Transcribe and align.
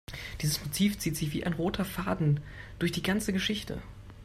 Dieses 0.41 0.65
Motiv 0.65 0.97
zieht 0.97 1.15
sich 1.15 1.31
wie 1.31 1.45
ein 1.45 1.53
roter 1.53 1.85
Faden 1.85 2.39
durch 2.79 2.91
die 2.91 3.03
ganze 3.03 3.33
Geschichte. 3.33 3.79